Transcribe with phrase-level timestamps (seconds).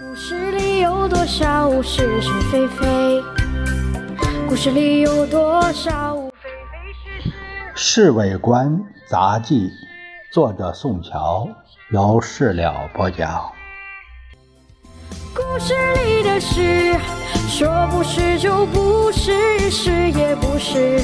[0.00, 3.22] 故事里有多少是是非非？
[4.48, 7.30] 故事里有多少非非是是？
[7.74, 9.68] 《侍卫官杂记》，
[10.32, 11.46] 作者宋乔，
[11.90, 13.52] 由事了播讲。
[15.34, 15.74] 故事
[16.06, 16.98] 里的事，
[17.46, 21.02] 说不是就不是，是也不是。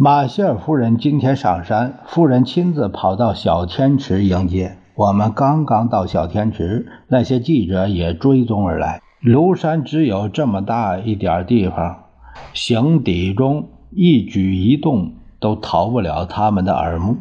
[0.00, 4.76] 马歇尔夫人今天上山，夫人亲自跑到小天池迎接。
[4.94, 9.00] 我们刚刚到小天池，那些记者也追踪而来。
[9.20, 12.04] 庐山只有这么大一点地方，
[12.52, 17.16] 行底中一举一动都逃不了他们的耳目。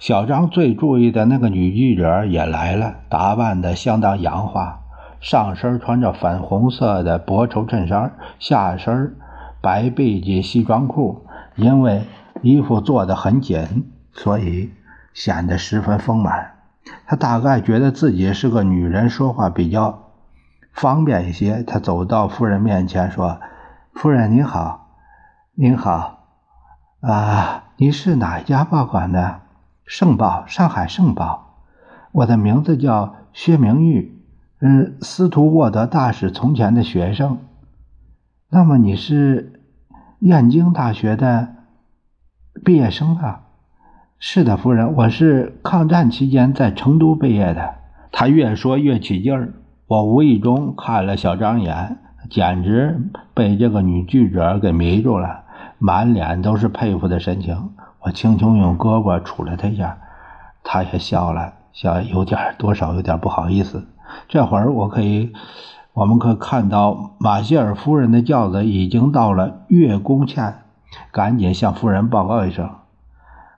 [0.00, 4.80] 小张最注意的那个女记者也来了，打扮的相当洋化，
[5.20, 9.14] 上身穿着粉红色的薄绸衬衫，下身
[9.60, 11.22] 白背心西装裤。
[11.56, 12.04] 因为
[12.40, 14.72] 衣服做的很紧，所以
[15.14, 16.52] 显得十分丰满。
[17.06, 20.10] 他大概觉得自己是个女人，说话比较
[20.72, 21.62] 方便一些。
[21.62, 23.40] 他走到夫人面前说
[23.94, 24.88] ：“夫人您好，
[25.54, 26.24] 您好，
[27.00, 29.40] 啊，你是哪一家报馆的？”
[29.84, 31.56] 盛报，上海盛报。
[32.12, 34.22] 我的名字叫薛明玉，
[34.60, 37.38] 嗯，司徒沃德大使从前的学生。
[38.48, 39.61] 那么你是
[40.22, 41.48] 燕京大学的
[42.64, 43.40] 毕业生啊？
[44.20, 47.74] 是的，夫人，我是抗战期间在成都毕业的。
[48.12, 49.52] 他越说越起劲儿，
[49.88, 51.98] 我无意中看了小张眼，
[52.30, 55.42] 简直被这个女记者给迷住了，
[55.78, 57.72] 满脸都是佩服的神情。
[58.02, 59.98] 我轻轻用胳膊杵了他一下，
[60.62, 63.88] 他也笑了笑，有点多少有点不好意思。
[64.28, 65.32] 这会儿我可以，
[65.94, 70.54] 我们可看到马歇尔夫人的轿子已经到了月宫前，
[71.10, 72.70] 赶紧向夫人报告一声：“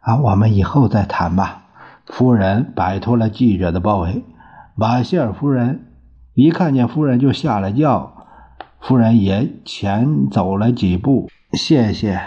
[0.03, 1.63] 啊，我们以后再谈吧。”
[2.07, 4.25] 夫人摆脱了记者的包围，
[4.75, 5.87] 马歇尔夫人
[6.35, 8.13] 一看见夫人就下了轿，
[8.81, 12.21] 夫人也前走了几步，谢谢。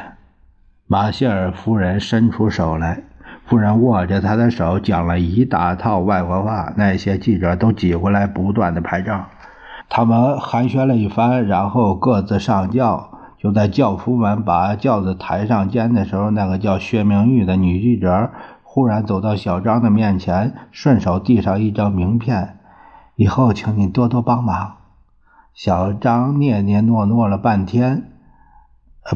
[0.87, 3.03] 马歇尔夫人伸出手来，
[3.45, 6.71] 夫人握着他的手，讲了一大套外国话。
[6.77, 9.25] 那些记者都挤过来，不断的拍照。
[9.89, 13.09] 他们寒暄了一番，然后各自上轿。
[13.37, 18.31] 就在轿夫们把轿子抬上肩的时候，那个叫薛明玉的女记者
[18.63, 22.57] 忽然走到小张的面前，顺手递上一张名片
[23.15, 24.77] ：“以后请你多多帮忙。”
[25.53, 28.11] 小张念念诺诺了半天。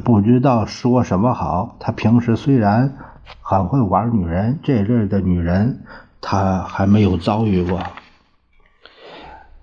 [0.06, 1.76] 不知道说什么好。
[1.80, 2.94] 他平时虽然
[3.42, 5.84] 很会玩女人，这类的女人
[6.22, 7.80] 他还没有遭遇过。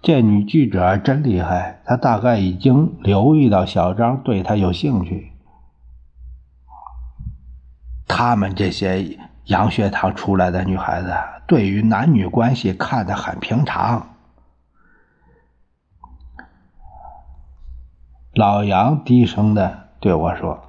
[0.00, 5.32] 这女记者真厉害，她大概已经留意到小张对她有兴趣。
[8.06, 11.14] 他们这些洋学堂出来的女孩子，
[11.46, 14.14] 对于男女关系看得很平常。
[18.34, 19.88] 老杨低声的。
[20.00, 20.62] 对我说：“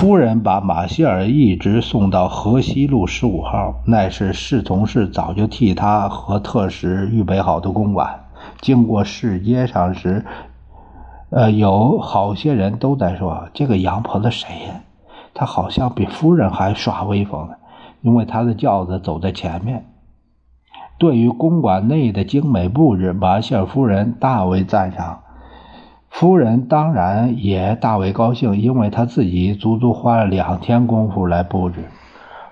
[0.00, 8.24] 夫人把马歇尔一直送到河西路十五号，那是侍从室早就替他和特使预备好的公馆。
[8.62, 10.24] 经过市街上时，
[11.28, 14.80] 呃，有好些人都在说：‘这个洋婆子谁呀？
[15.34, 17.56] 他好像比夫人还耍威风呢，
[18.00, 19.84] 因为他的轿子走在前面。’
[20.96, 25.20] 对于公馆内的精美布置，马歇尔夫人大为赞赏。”
[26.10, 31.84] 夫人当然也大为高兴，因为她自己足足花了两天功夫来布置。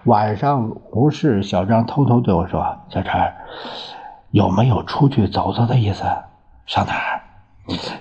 [0.04, 3.32] 晚上无事，小张偷偷对我说：“小陈，
[4.30, 6.04] 有没有出去走走的意思？
[6.64, 7.20] 上哪儿？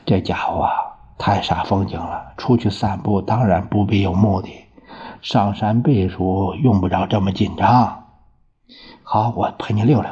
[0.06, 0.72] 这家伙啊，
[1.18, 2.34] 太煞风景了。
[2.38, 4.50] 出去散步当然不必有目的，
[5.22, 8.06] 上山避暑用不着这么紧张。
[9.03, 10.09] 好，我陪你溜溜。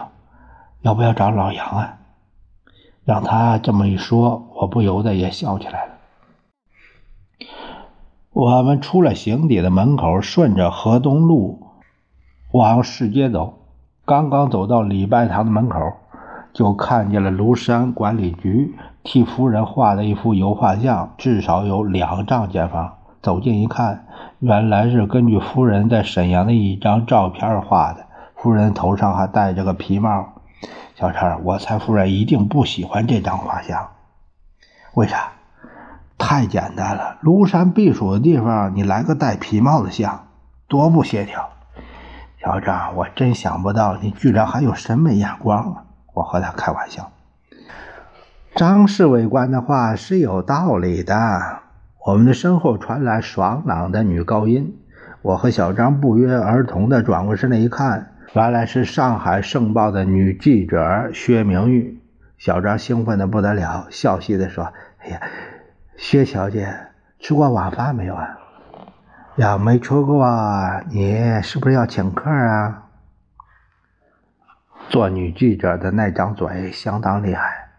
[0.81, 1.93] 要不要找老杨啊？”
[3.05, 5.91] 让他这么一说，我不由得也笑起来了。
[8.33, 11.67] 我们出了行邸的门口，顺着河东路
[12.51, 13.59] 往市街走。
[14.05, 15.79] 刚刚走到礼拜堂的门口，
[16.51, 22.97] 就看见了庐山管理局替夫人画的一幅油画像，至少有两丈见方。
[23.21, 24.07] 走近一看，
[24.39, 28.05] 原来是根据夫人在沈阳的一张照片画的。
[28.35, 30.34] 夫人头上还戴着个皮帽。
[30.97, 33.89] 小陈，我猜夫人一定不喜欢这张画像。
[34.93, 35.33] 为啥？
[36.17, 37.17] 太简单了。
[37.21, 40.27] 庐山避暑的地方，你来个戴皮帽的像，
[40.69, 41.49] 多不协调。
[42.41, 45.85] 小张，我真想不到你居然还有审美眼光。
[46.13, 47.11] 我和他开玩笑。
[48.55, 51.59] 张侍卫官的话是有道理的。
[52.05, 54.79] 我们的身后传来爽朗的女高音。
[55.21, 58.14] 我和小张不约而同的转过身来一看。
[58.35, 62.01] 原来是上海盛报的女记者薛明玉。
[62.37, 65.21] 小张兴奋的不得了，笑嘻的说：“哎呀，
[65.95, 66.67] 薛小姐
[67.17, 68.37] 吃过晚饭没有啊？
[69.37, 70.27] 要没吃过，
[70.89, 72.89] 你是不是要请客啊？”
[74.89, 77.69] 做女记者的那张嘴相当厉害，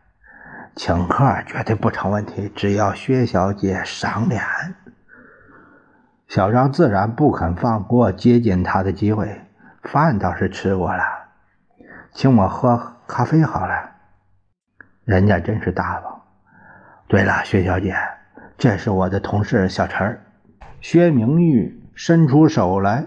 [0.74, 4.42] 请客绝对不成问题，只要薛小姐赏脸。
[6.26, 9.42] 小张自然不肯放过接近她的机会，
[9.86, 11.02] 饭倒是吃过了，
[12.12, 13.90] 请我喝咖啡好了。
[15.04, 16.22] 人家真是大方。
[17.08, 17.96] 对了，薛小姐，
[18.58, 20.20] 这是我的同事小陈。
[20.80, 23.06] 薛明玉伸出手来，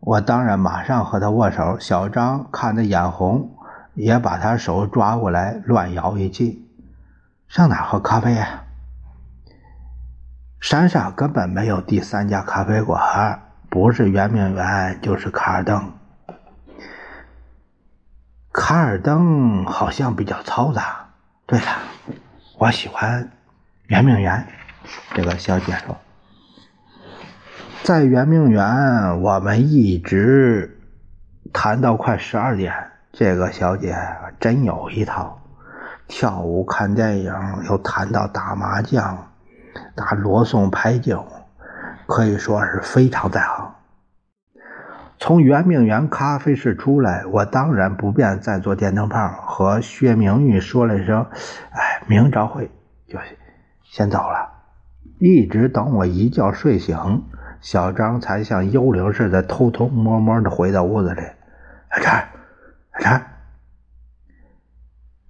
[0.00, 1.78] 我当然马上和他握手。
[1.78, 3.56] 小张看得眼红，
[3.94, 6.64] 也把他手抓过来，乱摇一气。
[7.48, 8.62] 上哪喝咖啡呀？
[10.60, 13.42] 山上根本没有第三家咖啡馆，
[13.76, 15.92] 不是圆明园就是卡尔登。
[18.50, 21.10] 卡尔登好像比较嘈杂。
[21.44, 21.66] 对了，
[22.56, 23.30] 我喜欢
[23.88, 24.46] 圆明园。
[25.12, 25.94] 这个小姐说，
[27.82, 30.80] 在圆明园我们一直
[31.52, 32.72] 谈到快十二点。
[33.12, 33.94] 这个小姐
[34.40, 35.38] 真有一套，
[36.08, 37.34] 跳舞、看电影，
[37.68, 39.32] 又谈到打麻将、
[39.94, 41.26] 打罗宋牌九，
[42.06, 43.65] 可以说是非常在行。
[45.26, 51.26] 从圆明园咖啡室出来，我当然不便再坐电灯泡，和薛明玉说了一声
[51.74, 52.70] ：“哎，明朝会，
[53.08, 53.18] 就
[53.82, 54.52] 先走了。”
[55.18, 57.24] 一直等我一觉睡醒，
[57.60, 61.22] 小张才像幽灵似的偷偷摸摸的回到屋子里。
[61.90, 62.14] 小张，
[62.92, 63.22] 小张，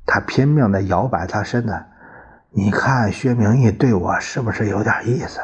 [0.04, 1.84] 他拼命的摇摆他身子，
[2.50, 5.40] 你看薛明玉对我是不是有点意思？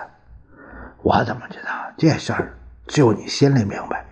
[1.00, 2.52] 我怎么知道这事儿？
[2.86, 4.04] 就你心里明白。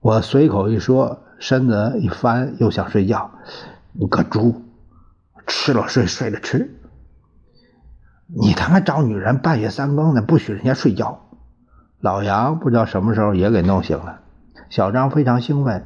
[0.00, 3.32] 我随口一说，身子一翻，又想睡觉。
[3.92, 4.62] 你个猪，
[5.46, 6.78] 吃了睡，睡了吃。
[8.26, 11.28] 你他妈找女人半夜三更的，不许人家睡觉。
[12.00, 14.20] 老杨不知道什么时候也给弄醒了。
[14.70, 15.84] 小张非常兴奋，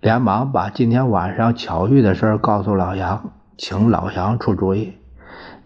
[0.00, 4.96] 连忙把今天晚上巧遇的事告诉老杨，请老杨出主意。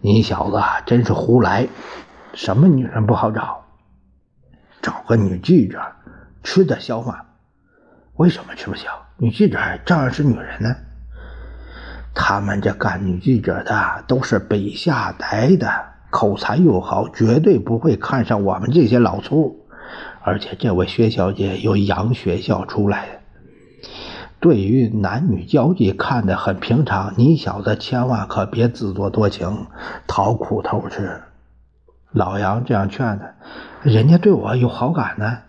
[0.01, 1.67] 你小子真是胡来，
[2.33, 3.65] 什么女人不好找？
[4.81, 5.79] 找个女记者。
[6.43, 7.21] 吃得消吗？
[8.15, 8.89] 为什么吃不消？
[9.17, 10.75] 女记者照样是女人呢。
[12.13, 15.67] 他们这干女记者的都是北下来的，
[16.11, 19.65] 口才又好，绝对不会看上我们这些老粗。
[20.21, 23.89] 而且这位薛小姐有洋学校出来的，
[24.39, 27.13] 对于男女交际看得很平常。
[27.17, 29.65] 你小子千万可别自作多情，
[30.05, 31.21] 讨苦头吃。
[32.11, 33.33] 老杨这样劝他，
[33.89, 35.39] 人家对我有好感呢。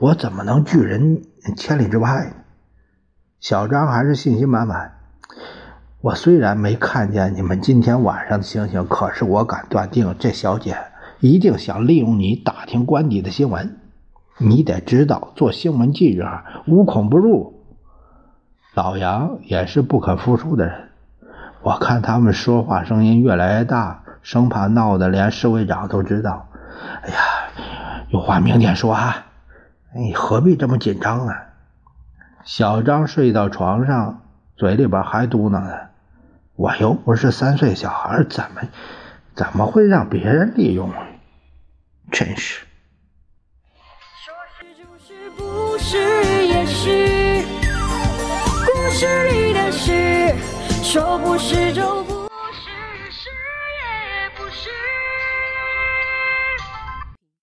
[0.00, 1.22] 我怎么能拒人
[1.56, 2.32] 千里之外呢？
[3.40, 4.92] 小张还是信心满满。
[6.00, 10.76] 我虽然没看见你们今天晚上的情形，可是我敢断定，这小姐
[11.18, 13.76] 一定想利用你打听官邸的新闻。
[14.36, 17.64] 你得知道，做新闻记者无孔不入。
[18.74, 20.90] 老杨也是不可服输的人。
[21.62, 26.48] 我看他们说话声音越来越大，生怕闹得连市委长都知道。
[27.02, 27.16] 哎呀，
[28.10, 29.24] 有话明天说啊。
[29.94, 31.34] 你何必这么紧张呢？
[32.44, 34.22] 小张睡到床上，
[34.56, 35.90] 嘴里边还嘟囔着
[36.56, 38.62] ：“我又不是三岁小孩，怎么
[39.34, 40.92] 怎么会让别人利用？
[42.10, 42.64] 真是。”
[45.80, 45.96] 是
[46.44, 47.44] 也是，
[48.66, 50.34] 故事里的事，
[50.82, 52.07] 说不是就。